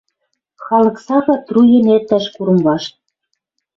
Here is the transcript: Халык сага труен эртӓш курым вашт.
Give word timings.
Халык 0.65 0.97
сага 1.05 1.35
труен 1.47 1.85
эртӓш 1.95 2.25
курым 2.35 2.59
вашт. 2.65 2.93